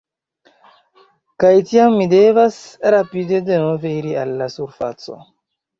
Kaj 1.43 1.51
tiam 1.73 1.99
mi 1.99 2.09
devas 2.15 2.59
rapide 2.97 3.45
denove 3.53 3.95
iri 4.01 4.21
al 4.25 4.37
la 4.43 4.51
surfaco. 4.59 5.25